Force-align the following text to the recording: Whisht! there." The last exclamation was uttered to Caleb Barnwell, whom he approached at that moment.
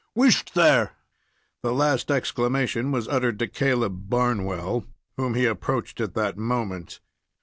Whisht! 0.15 0.55
there." 0.55 0.93
The 1.61 1.73
last 1.75 2.09
exclamation 2.09 2.91
was 2.91 3.07
uttered 3.07 3.37
to 3.37 3.47
Caleb 3.47 4.09
Barnwell, 4.09 4.87
whom 5.15 5.35
he 5.35 5.45
approached 5.45 6.01
at 6.01 6.15
that 6.15 6.39
moment. 6.39 6.99